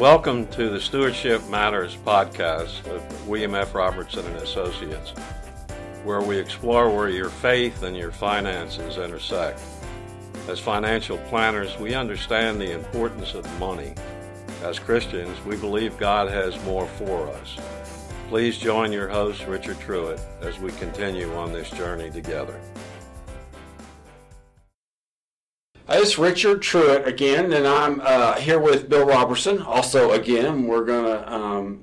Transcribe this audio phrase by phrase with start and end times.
[0.00, 3.74] Welcome to the Stewardship Matters podcast of William F.
[3.74, 5.10] Robertson and Associates,
[6.04, 9.60] where we explore where your faith and your finances intersect.
[10.48, 13.92] As financial planners, we understand the importance of money.
[14.62, 17.58] As Christians, we believe God has more for us.
[18.30, 22.58] Please join your host, Richard Truitt, as we continue on this journey together.
[25.92, 29.60] It's Richard Truitt again, and I'm uh, here with Bill Robertson.
[29.60, 31.80] Also, again, we're going to um,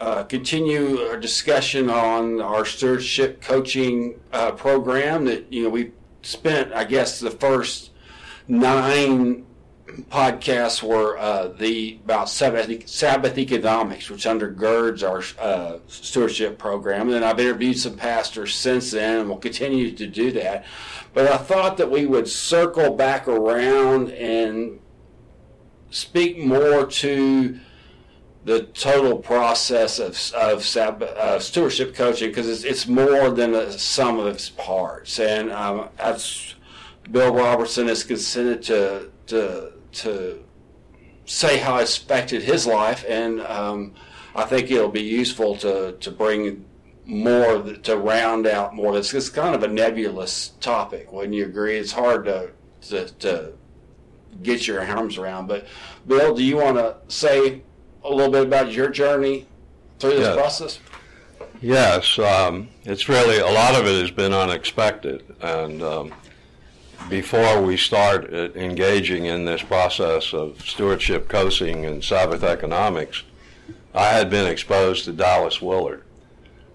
[0.00, 6.72] uh, continue our discussion on our stewardship coaching uh, program that you know we spent,
[6.72, 7.90] I guess, the first
[8.48, 9.45] nine
[10.10, 17.10] podcasts were uh, the about Sabbath, Sabbath economics, which undergirds our uh, stewardship program.
[17.12, 20.64] And I've interviewed some pastors since then, and we'll continue to do that.
[21.14, 24.80] But I thought that we would circle back around and
[25.90, 27.58] speak more to
[28.44, 34.20] the total process of, of uh, stewardship coaching because it's, it's, more than a sum
[34.20, 35.18] of its parts.
[35.18, 35.88] And um,
[37.10, 40.42] Bill Robertson has consented to, to, to
[41.24, 43.94] say how it's affected his life, and um,
[44.34, 46.64] I think it'll be useful to, to bring
[47.04, 48.96] more to round out more.
[48.98, 51.12] It's, it's kind of a nebulous topic.
[51.12, 51.76] Wouldn't you agree?
[51.76, 52.50] It's hard to,
[52.88, 53.52] to, to
[54.42, 55.46] get your arms around.
[55.46, 55.66] But
[56.06, 57.62] Bill, do you want to say
[58.02, 59.46] a little bit about your journey
[59.98, 60.36] through this yes.
[60.36, 60.80] process?
[61.62, 66.12] Yes, um, it's really a lot of it has been unexpected, and um,
[67.08, 73.22] before we start engaging in this process of stewardship coaching and Sabbath economics,
[73.94, 76.02] I had been exposed to Dallas Willard,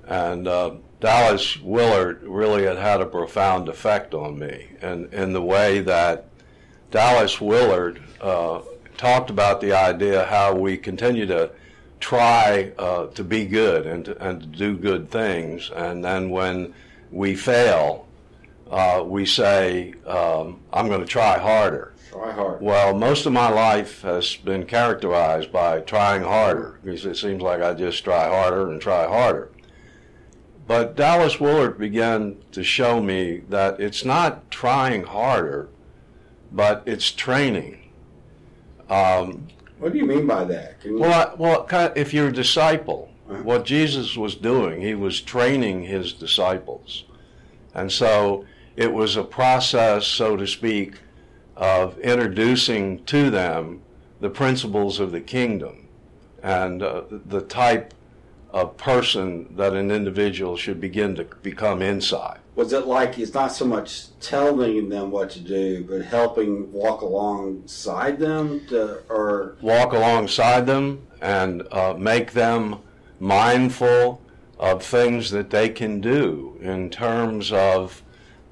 [0.07, 5.41] and uh, Dallas Willard really had had a profound effect on me, and in the
[5.41, 6.27] way that
[6.91, 8.61] Dallas Willard uh,
[8.97, 11.51] talked about the idea how we continue to
[11.99, 16.73] try uh, to be good and to, and to do good things, and then when
[17.11, 18.07] we fail,
[18.71, 22.61] uh, we say, um, "I'm going to try harder." Try hard.
[22.61, 27.61] Well, most of my life has been characterized by trying harder because it seems like
[27.61, 29.49] I just try harder and try harder.
[30.67, 35.69] But Dallas Willard began to show me that it's not trying harder,
[36.51, 37.91] but it's training.
[38.89, 39.47] Um,
[39.79, 40.77] what do you mean by that?
[40.83, 40.99] You...
[40.99, 43.43] Well, well, if you're a disciple, uh-huh.
[43.43, 47.05] what Jesus was doing, he was training his disciples,
[47.73, 48.45] and so
[48.75, 50.95] it was a process, so to speak,
[51.55, 53.81] of introducing to them
[54.19, 55.87] the principles of the kingdom
[56.41, 57.93] and uh, the type
[58.51, 62.39] of person that an individual should begin to become inside.
[62.55, 67.01] Was it like it's not so much telling them what to do, but helping walk
[67.01, 72.79] alongside them, to, or walk alongside them and uh, make them
[73.19, 74.21] mindful
[74.59, 78.03] of things that they can do in terms of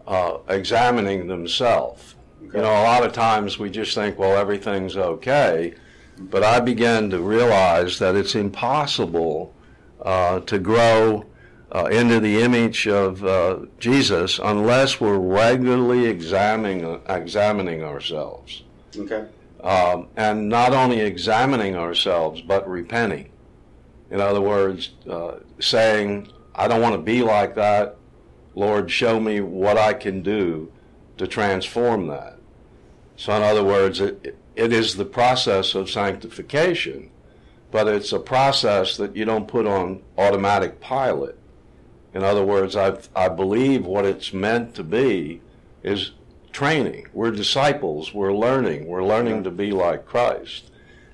[0.09, 2.15] uh, examining themselves.
[2.43, 2.57] Okay.
[2.57, 5.75] You know, a lot of times we just think, well, everything's okay,
[6.17, 9.53] but I began to realize that it's impossible
[10.01, 11.25] uh, to grow
[11.73, 18.63] uh, into the image of uh, Jesus unless we're regularly examining examining ourselves.
[18.97, 19.25] Okay.
[19.61, 23.29] Um, and not only examining ourselves, but repenting.
[24.09, 27.98] In other words, uh, saying, "I don't want to be like that.
[28.55, 30.71] Lord, show me what I can do
[31.17, 32.37] to transform that."
[33.15, 37.11] So, in other words, it, it is the process of sanctification
[37.71, 41.37] but it's a process that you don't put on automatic pilot.
[42.13, 45.41] In other words, I, I believe what it's meant to be
[45.83, 46.11] is
[46.51, 47.07] training.
[47.13, 48.13] We're disciples.
[48.13, 48.87] We're learning.
[48.87, 50.71] We're learning to be like Christ.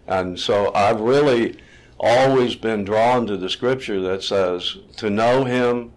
[0.08, 1.58] And so I've really
[2.00, 5.92] always been drawn to the scripture that says to know Him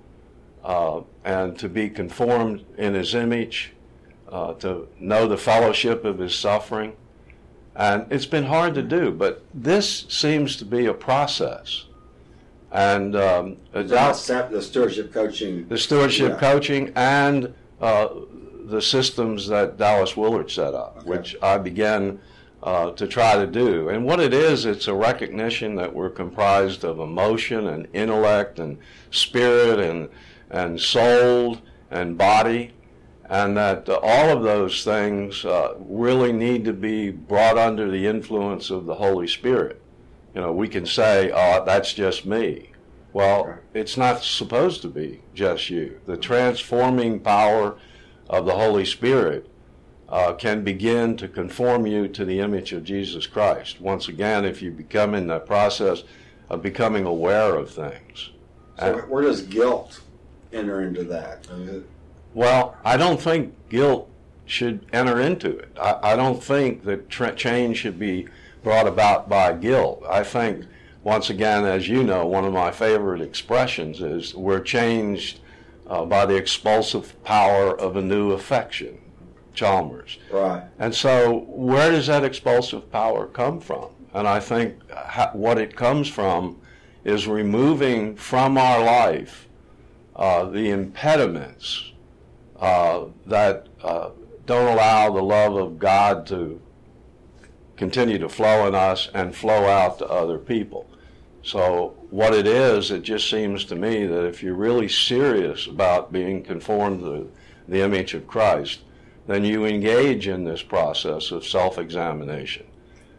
[0.65, 3.72] uh, and to be conformed in His image,
[4.31, 6.94] uh, to know the fellowship of His suffering
[7.78, 11.84] and it's been hard to do, but this seems to be a process.
[12.72, 13.57] And um,
[14.51, 16.39] the stewardship coaching, the stewardship yeah.
[16.39, 18.09] coaching, and uh,
[18.65, 21.09] the systems that Dallas Willard set up, okay.
[21.09, 22.19] which I began
[22.65, 23.91] uh, to try to do.
[23.91, 28.77] And what it is, it's a recognition that we're comprised of emotion and intellect and
[29.13, 30.09] spirit and
[30.50, 31.59] and soul
[31.91, 32.72] and body,
[33.28, 38.06] and that uh, all of those things uh, really need to be brought under the
[38.06, 39.80] influence of the Holy Spirit.
[40.34, 42.72] You know, we can say, "Oh, that's just me."
[43.12, 46.00] Well, it's not supposed to be just you.
[46.06, 47.78] The transforming power
[48.28, 49.48] of the Holy Spirit
[50.09, 53.80] uh, can begin to conform you to the image of Jesus Christ.
[53.80, 56.04] Once again, if you become in that process
[56.48, 58.30] of becoming aware of things.
[58.78, 60.00] So where does guilt
[60.53, 61.47] enter into that?
[62.34, 64.09] Well, I don't think guilt
[64.47, 65.77] should enter into it.
[65.80, 68.28] I, I don't think that tra- change should be
[68.62, 70.03] brought about by guilt.
[70.09, 70.65] I think,
[71.03, 75.41] once again, as you know, one of my favorite expressions is we're changed
[75.86, 78.98] uh, by the expulsive power of a new affection.
[79.54, 80.18] Chalmers.
[80.30, 80.62] Right.
[80.78, 83.89] And so, where does that expulsive power come from?
[84.15, 86.60] And I think ha- what it comes from
[87.04, 89.47] is removing from our life
[90.18, 91.92] uh, the impediments
[92.59, 94.10] uh, that uh,
[94.47, 96.60] don't allow the love of God to
[97.76, 100.91] continue to flow in us and flow out to other people.
[101.42, 106.12] So, what it is, it just seems to me that if you're really serious about
[106.12, 107.30] being conformed to
[107.68, 108.80] the image of Christ,
[109.28, 112.66] then you engage in this process of self examination.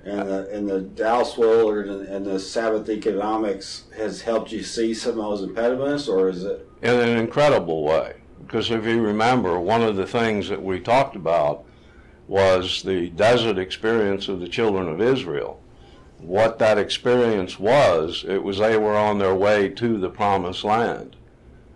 [0.04, 4.94] And the, and the Dallas Willard and, and, the Sabbath economics has helped you see
[4.94, 6.69] some of those impediments, or is it?
[6.81, 8.16] In an incredible way.
[8.40, 11.66] Because if you remember, one of the things that we talked about
[12.28, 15.62] was the desert experience of the children of Israel.
[16.20, 21.16] What that experience was, it was they were on their way to the promised land.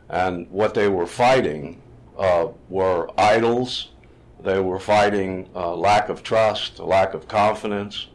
[0.09, 1.81] And what they were fighting
[2.17, 3.89] uh, were idols,
[4.41, 8.07] they were fighting uh, lack of trust, lack of confidence.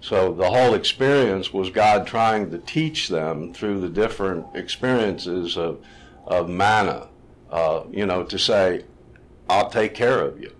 [0.00, 5.78] So the whole experience was God trying to teach them through the different experiences of,
[6.28, 7.08] of manna,
[7.50, 8.84] uh, you know, to say,
[9.50, 10.52] I'll take care of you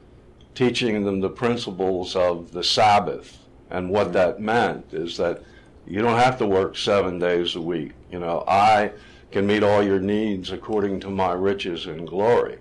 [0.59, 3.39] teaching them the principles of the Sabbath.
[3.71, 5.41] And what that meant is that
[5.87, 7.93] you don't have to work seven days a week.
[8.11, 8.91] You know, I
[9.31, 12.59] can meet all your needs according to my riches and glory.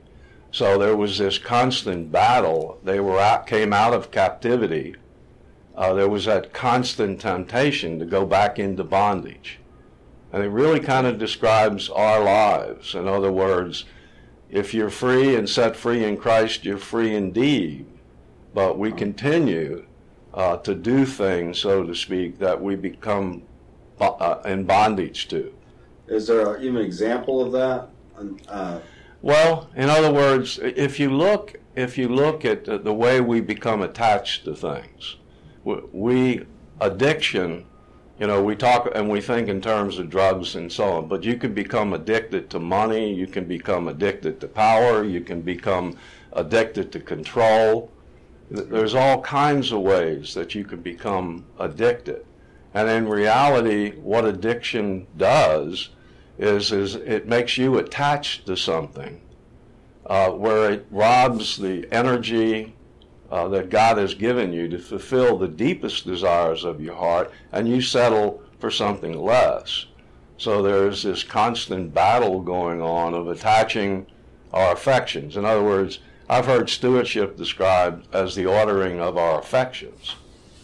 [0.52, 2.80] So there was this constant battle.
[2.84, 4.96] They were out, came out of captivity.
[5.76, 9.58] Uh, there was that constant temptation to go back into bondage.
[10.32, 12.96] And it really kind of describes our lives.
[12.96, 13.86] In other words,
[14.50, 17.86] if you're free and set free in Christ, you're free indeed.
[18.54, 19.86] But we continue
[20.34, 23.44] uh, to do things, so to speak, that we become
[24.00, 25.54] uh, in bondage to.
[26.08, 27.90] Is there even an example of that?
[28.48, 28.80] Uh,
[29.22, 33.82] well, in other words, if you look, if you look at the way we become
[33.82, 35.18] attached to things,
[35.64, 36.46] we
[36.80, 37.66] addiction
[38.20, 41.24] you know, we talk and we think in terms of drugs and so on, but
[41.24, 45.96] you can become addicted to money, you can become addicted to power, you can become
[46.34, 47.92] addicted to control.
[48.50, 52.26] There's all kinds of ways that you can become addicted.
[52.74, 55.90] And in reality, what addiction does
[56.40, 59.22] is, is it makes you attached to something
[60.06, 62.74] uh, where it robs the energy
[63.32, 67.68] uh, that God has given you to fulfill the deepest desires of your heart, and
[67.68, 69.86] you settle for something less.
[70.38, 74.06] So there's this constant battle going on of attaching
[74.54, 75.36] our affections.
[75.36, 80.16] In other words, I've heard stewardship described as the ordering of our affections.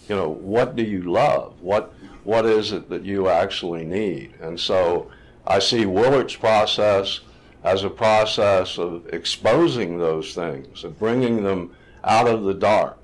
[0.09, 1.61] You know, what do you love?
[1.61, 1.93] What
[2.23, 4.33] what is it that you actually need?
[4.41, 5.11] And so
[5.45, 7.19] I see Willard's process
[7.63, 12.97] as a process of exposing those things, of bringing them out of the dark.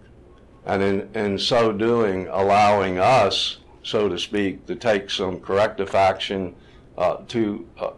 [0.66, 6.56] And in, in so doing, allowing us, so to speak, to take some corrective action
[6.98, 7.92] uh, to, uh,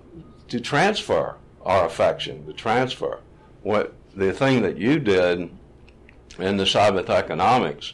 [0.47, 3.19] to transfer our affection, to transfer.
[3.63, 5.49] What the thing that you did
[6.39, 7.93] in the Sabbath economics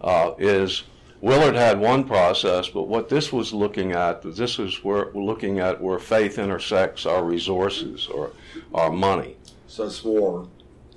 [0.00, 0.84] uh, is
[1.20, 5.60] Willard had one process, but what this was looking at, this is where we're looking
[5.60, 8.32] at where faith intersects our resources or
[8.74, 9.36] our money.
[9.66, 10.46] So it's more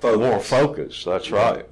[0.00, 0.20] focus.
[0.20, 1.66] More focus, that's right.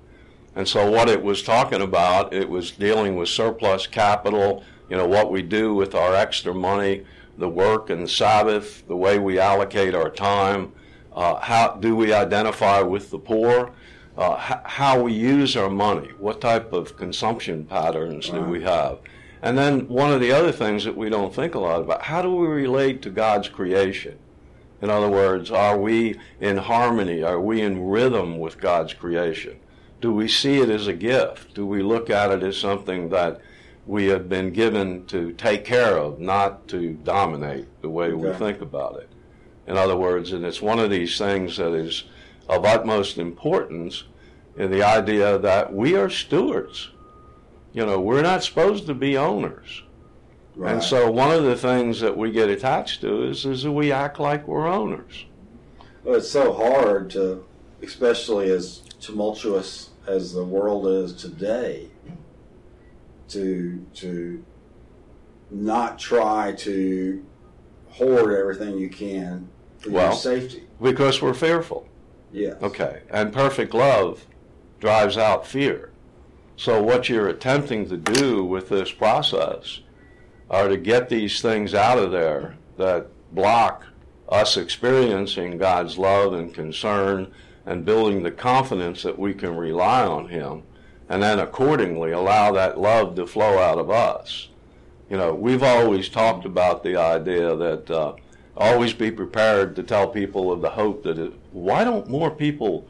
[0.54, 5.06] And so what it was talking about, it was dealing with surplus capital, you know,
[5.06, 7.04] what we do with our extra money,
[7.36, 10.72] the work and the Sabbath, the way we allocate our time,
[11.14, 13.72] uh, how do we identify with the poor,
[14.16, 18.40] uh, h- how we use our money, what type of consumption patterns right.
[18.40, 18.98] do we have.
[19.42, 22.22] And then one of the other things that we don't think a lot about, how
[22.22, 24.18] do we relate to God's creation?
[24.80, 27.22] In other words, are we in harmony?
[27.22, 29.58] Are we in rhythm with God's creation?
[30.00, 31.54] Do we see it as a gift?
[31.54, 33.40] Do we look at it as something that
[33.86, 38.14] we have been given to take care of, not to dominate the way okay.
[38.14, 39.08] we think about it?
[39.66, 42.04] In other words, and it's one of these things that is
[42.48, 44.04] of utmost importance
[44.56, 46.90] in the idea that we are stewards.
[47.72, 49.82] You know, we're not supposed to be owners.
[50.58, 50.72] Right.
[50.74, 53.92] And so one of the things that we get attached to is, is that we
[53.92, 55.24] act like we're owners.
[56.02, 57.44] Well, it's so hard to,
[57.80, 61.88] especially as tumultuous as the world is today
[63.28, 64.44] to to
[65.52, 67.24] not try to
[67.90, 69.48] hoard everything you can
[69.78, 70.64] for Well- your safety.
[70.82, 71.86] Because we're fearful.
[72.32, 72.56] Yes.
[72.60, 73.02] Okay.
[73.10, 74.26] And perfect love
[74.80, 75.90] drives out fear.
[76.56, 79.80] So what you're attempting to do with this process
[80.50, 83.84] are to get these things out of there that block
[84.28, 87.32] us experiencing God's love and concern
[87.66, 90.62] and building the confidence that we can rely on Him
[91.08, 94.48] and then accordingly allow that love to flow out of us.
[95.08, 98.14] You know, we've always talked about the idea that uh,
[98.56, 102.86] always be prepared to tell people of the hope that it, why don't more people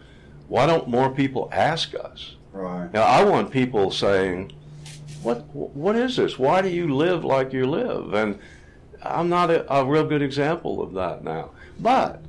[0.48, 2.36] why don't more people ask us?
[2.52, 2.92] Right.
[2.92, 4.52] Now, I want people saying,
[5.22, 5.44] "What?
[5.54, 6.38] What is this?
[6.38, 8.38] Why do you live like you live?" And
[9.02, 11.50] I'm not a, a real good example of that now.
[11.80, 12.22] But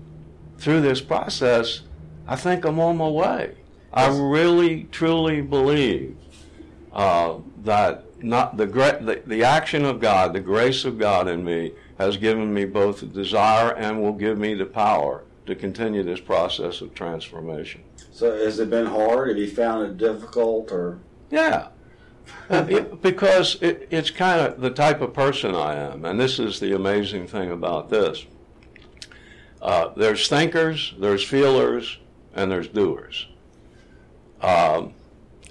[0.58, 1.82] through this process,
[2.28, 3.56] I think I'm on my way.
[3.92, 6.16] I really, truly believe
[6.94, 11.44] uh, that not the, gra- the the action of God, the grace of God in
[11.44, 16.04] me, has given me both the desire and will give me the power to continue
[16.04, 17.82] this process of transformation.
[18.12, 19.30] So has it been hard?
[19.30, 21.00] Have you found it difficult or
[21.32, 21.70] Yeah.
[22.50, 26.40] Uh, it- because it, it's kind of the type of person I am, and this
[26.40, 28.26] is the amazing thing about this.
[29.62, 31.98] Uh, there's thinkers, there's feelers,
[32.34, 33.28] and there's doers.
[34.42, 34.94] Um,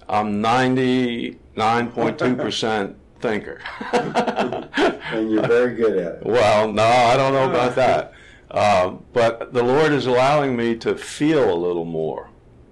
[0.09, 3.61] I'm 99.2% thinker.
[3.93, 6.25] and you're very good at it.
[6.27, 8.13] Well, no, I don't know about that.
[8.51, 12.31] Uh, but the Lord is allowing me to feel a little more.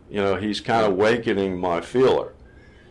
[0.08, 2.32] You know, He's kind of awakening my feeler.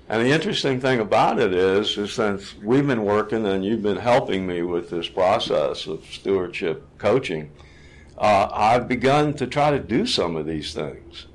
[0.08, 3.98] And the interesting thing about it is, is since we've been working and you've been
[3.98, 7.52] helping me with this process of stewardship coaching,
[8.18, 11.26] uh, I've begun to try to do some of these things.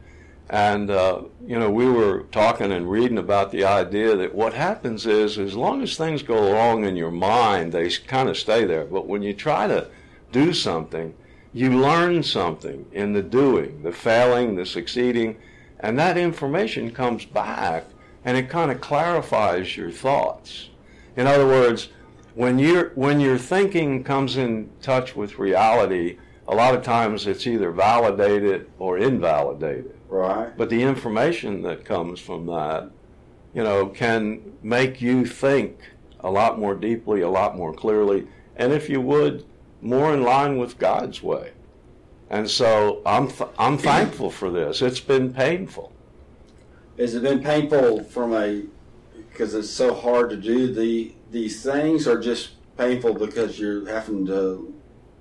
[0.48, 5.04] And, uh, you know, we were talking and reading about the idea that what happens
[5.04, 8.84] is, as long as things go along in your mind, they kind of stay there.
[8.84, 9.88] But when you try to
[10.32, 11.14] do something,
[11.52, 15.36] you learn something in the doing, the failing, the succeeding,
[15.80, 17.84] and that information comes back
[18.24, 20.68] and it kind of clarifies your thoughts.
[21.16, 21.88] In other words,
[22.34, 27.46] when your when your thinking comes in touch with reality, a lot of times it's
[27.46, 29.94] either validated or invalidated.
[30.08, 30.56] Right.
[30.56, 32.90] But the information that comes from that,
[33.54, 35.78] you know, can make you think
[36.20, 39.44] a lot more deeply, a lot more clearly, and if you would,
[39.80, 41.52] more in line with God's way.
[42.28, 44.82] And so I'm th- I'm thankful for this.
[44.82, 45.92] It's been painful.
[47.00, 48.64] Has it been painful from a
[49.14, 54.26] because it's so hard to do the these things, or just painful because you're having
[54.26, 54.74] to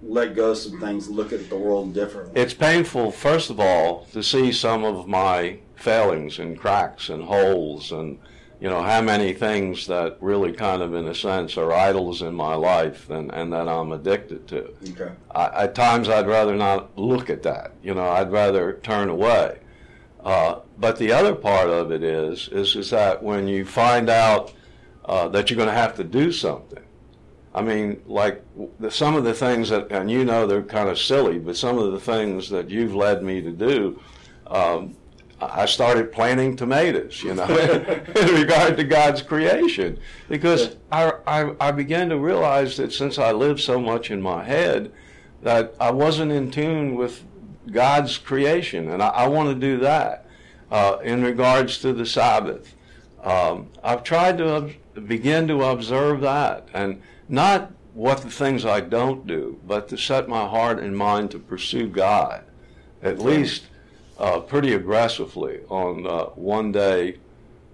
[0.04, 2.42] let go of some things, look at the world differently?
[2.42, 7.92] It's painful, first of all, to see some of my failings and cracks and holes
[7.92, 8.18] and,
[8.60, 12.34] you know, how many things that really kind of, in a sense, are idols in
[12.34, 14.74] my life and, and that I'm addicted to.
[14.92, 15.12] Okay.
[15.32, 17.74] I, at times, I'd rather not look at that.
[17.84, 19.60] You know, I'd rather turn away.
[20.24, 24.54] Uh, but the other part of it is, is, is that when you find out
[25.06, 26.84] uh, that you're going to have to do something,
[27.54, 28.44] I mean, like
[28.80, 31.78] the, some of the things that, and you know they're kind of silly, but some
[31.78, 34.00] of the things that you've led me to do,
[34.48, 34.96] um,
[35.42, 37.46] I started planting tomatoes, you know,
[38.16, 39.98] in regard to God's creation,
[40.28, 44.44] because I, I, I began to realize that since I lived so much in my
[44.44, 44.92] head,
[45.42, 47.24] that I wasn't in tune with
[47.72, 50.26] God's creation, and I, I want to do that.
[50.72, 52.76] Uh, in regards to the Sabbath,
[53.24, 58.82] um, I've tried to ob- begin to observe that, and not what the things I
[58.82, 62.44] don't do, but to set my heart and mind to pursue God,
[63.02, 63.64] at least
[64.20, 67.18] uh, pretty aggressively on uh, one day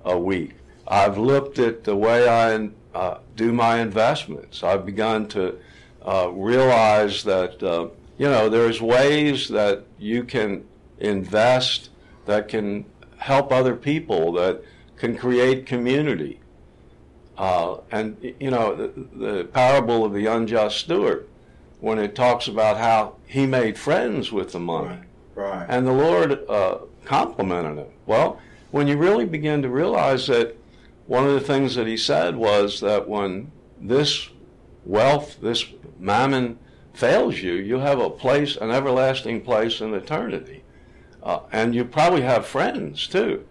[0.06, 0.54] a week.
[0.88, 4.64] I've looked at the way I uh, do my investments.
[4.64, 5.60] I've begun to
[6.06, 7.88] uh, realize that uh,
[8.18, 10.66] you know there's ways that you can
[11.00, 11.90] invest
[12.26, 12.86] that can
[13.18, 14.64] help other people that
[14.98, 16.40] can create community.
[17.38, 21.28] Uh, and you know the, the parable of the unjust steward,
[21.82, 25.00] when it talks about how he made friends with the money,
[25.36, 25.66] Right.
[25.68, 27.88] and the Lord uh, complimented him.
[28.06, 28.40] Well,
[28.72, 30.56] when you really begin to realize that
[31.08, 34.30] one of the things that he said was that when this
[34.86, 35.66] wealth, this
[36.00, 36.58] mammon
[36.96, 40.64] fails you, you have a place, an everlasting place in eternity.
[41.22, 43.46] Uh, and you probably have friends too.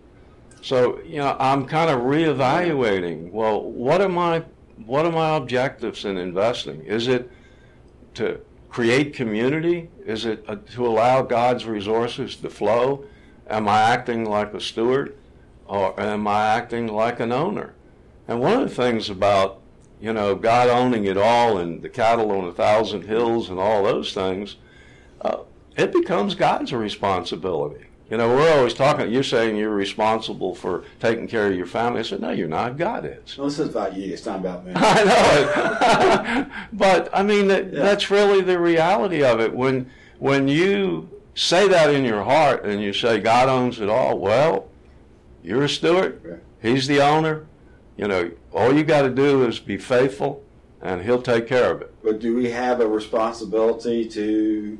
[0.62, 4.44] So, you know, I'm kind of reevaluating, well, what are my
[4.86, 6.82] what are my objectives in investing?
[6.82, 7.30] Is it
[8.14, 9.88] to create community?
[10.04, 13.04] Is it uh, to allow God's resources to flow?
[13.48, 15.16] Am I acting like a steward?
[15.66, 17.74] or am I acting like an owner?
[18.28, 19.60] And one of the things about,
[20.00, 23.82] you know, God owning it all and the cattle on a thousand hills and all
[23.84, 24.56] those things,
[25.20, 25.38] uh,
[25.76, 27.86] it becomes God's responsibility.
[28.10, 32.00] You know, we're always talking, you're saying you're responsible for taking care of your family.
[32.00, 32.76] I said, no, you're not.
[32.76, 33.38] God is.
[33.38, 34.12] No, this is about you.
[34.12, 34.72] It's not about me.
[34.76, 36.46] I know.
[36.72, 37.82] but, I mean, that, Yeah.
[37.82, 39.54] that's really the reality of it.
[39.54, 44.18] When, when you say that in your heart and you say, God owns it all,
[44.18, 44.68] well,
[45.42, 46.42] you're a steward.
[46.60, 47.46] He's the owner.
[47.96, 50.42] You know, all you got to do is be faithful,
[50.82, 51.94] and He'll take care of it.
[52.02, 54.78] But do we have a responsibility to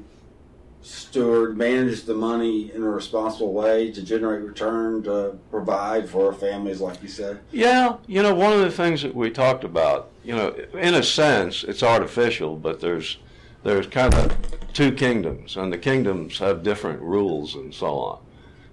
[0.85, 6.33] steward, manage the money in a responsible way to generate return, to provide for our
[6.33, 7.41] families, like you said?
[7.51, 11.03] Yeah, you know, one of the things that we talked about, you know, in a
[11.03, 13.19] sense, it's artificial, but there's
[13.63, 14.37] there's kind of
[14.75, 18.19] two kingdoms, and the kingdoms have different rules and so on.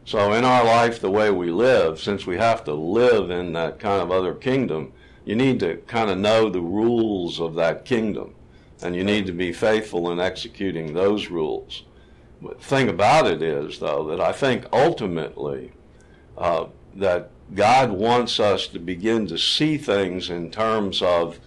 [0.05, 3.79] So in our life, the way we live, since we have to live in that
[3.79, 4.93] kind of other kingdom,
[5.25, 8.33] you need to kind of know the rules of that kingdom,
[8.81, 11.83] and you need to be faithful in executing those rules.
[12.41, 15.71] But the thing about it is, though, that I think ultimately
[16.37, 16.65] uh,
[16.95, 21.39] that God wants us to begin to see things in terms of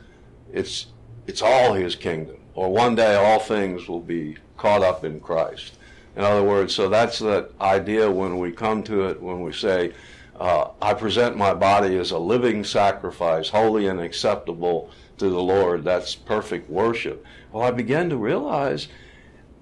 [0.52, 0.86] it's
[1.26, 5.78] it's all His kingdom, or one day all things will be caught up in Christ.
[6.16, 9.92] In other words, so that's that idea when we come to it when we say,
[10.38, 15.84] uh, "I present my body as a living sacrifice, holy and acceptable to the Lord."
[15.84, 17.24] That's perfect worship.
[17.52, 18.88] Well, I began to realize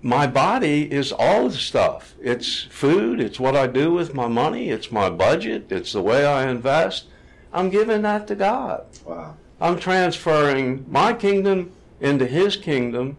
[0.02, 2.14] my body is all the stuff.
[2.20, 6.26] It's food, it's what I do with my money, it's my budget, it's the way
[6.26, 7.06] I invest.
[7.52, 8.84] I'm giving that to God.
[9.06, 9.36] Wow.
[9.60, 13.16] I'm transferring my kingdom into His kingdom,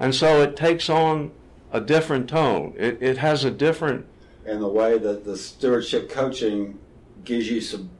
[0.00, 1.30] and so it takes on
[1.72, 2.74] a different tone.
[2.76, 4.06] It, it has a different,
[4.46, 6.78] And the way that the stewardship coaching
[7.24, 7.90] gives you some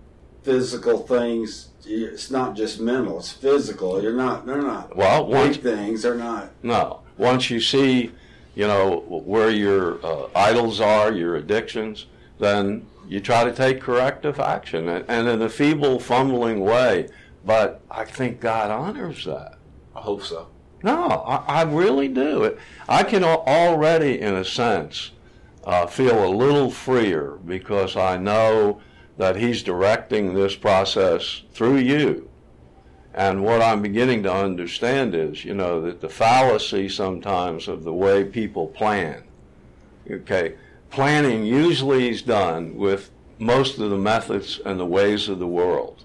[0.42, 4.02] physical things, it's not just mental, it's physical.
[4.02, 6.50] You're not, they're not well, once, big things, they're not.
[6.62, 8.12] no, once you see,
[8.54, 12.06] you know, where your uh, idols are, your addictions,
[12.38, 17.08] then you try to take corrective action, and, and in a feeble, fumbling way.
[17.44, 19.58] But I think God honors that.
[19.96, 20.48] I hope so.
[20.82, 22.44] No, I, I really do.
[22.44, 25.10] It, I can already, in a sense,
[25.64, 28.80] uh, feel a little freer because I know
[29.16, 32.30] that He's directing this process through you.
[33.12, 37.92] And what I'm beginning to understand is, you know, that the fallacy sometimes of the
[37.92, 39.24] way people plan.
[40.08, 40.54] Okay,
[40.90, 46.04] planning usually is done with most of the methods and the ways of the world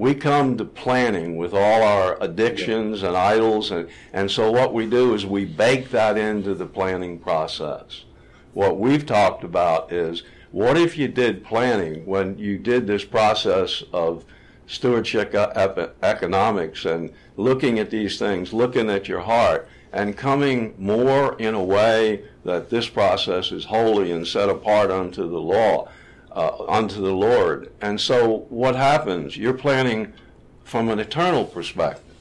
[0.00, 4.86] we come to planning with all our addictions and idols and, and so what we
[4.86, 8.04] do is we bake that into the planning process.
[8.54, 13.84] What we've talked about is what if you did planning when you did this process
[13.92, 14.24] of
[14.66, 21.52] stewardship economics and looking at these things looking at your heart and coming more in
[21.52, 25.86] a way that this process is holy and set apart unto the law
[26.32, 27.72] uh, unto the Lord.
[27.80, 29.36] And so what happens?
[29.36, 30.12] You're planning
[30.64, 32.14] from an eternal perspective,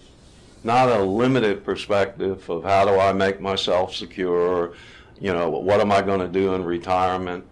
[0.63, 4.73] not a limited perspective of how do I make myself secure,
[5.19, 7.45] you know, what am I going to do in retirement.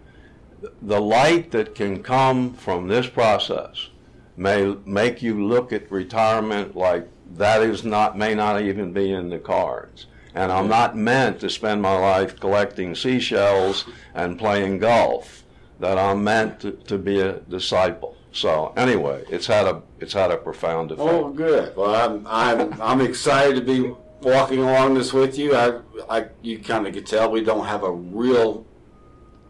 [0.82, 3.90] The light that can come from this process
[4.36, 9.28] may make you look at retirement like that is not may not even be in
[9.28, 10.06] the cards.
[10.34, 15.44] And I'm not meant to spend my life collecting seashells and playing golf
[15.80, 18.16] that I'm meant to, to be a disciple.
[18.32, 21.08] So anyway, it's had a it's had a profound effect.
[21.08, 21.74] Oh, good.
[21.76, 25.56] Well, I'm I'm I'm excited to be walking along this with you.
[25.56, 28.66] I I you kind of could tell we don't have a real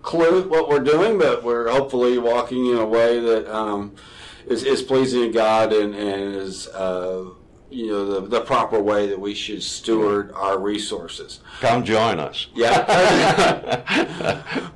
[0.02, 3.94] clue what we're doing, but we're hopefully walking in a way that um,
[4.46, 6.68] is is pleasing to God and and is.
[6.68, 7.30] Uh,
[7.70, 11.40] you know the, the proper way that we should steward our resources.
[11.60, 12.46] Come join us.
[12.54, 12.84] Yeah.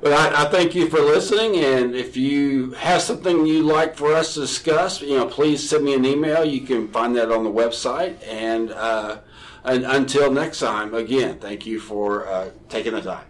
[0.01, 1.57] but I, I thank you for listening.
[1.57, 5.85] And if you have something you'd like for us to discuss, you know, please send
[5.85, 6.45] me an email.
[6.45, 8.15] You can find that on the website.
[8.27, 9.19] And, uh,
[9.63, 13.25] and until next time, again, thank you for uh, taking the time.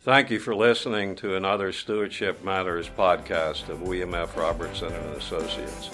[0.00, 4.36] Thank you for listening to another Stewardship Matters podcast of William F.
[4.36, 5.90] Robertson and Associates.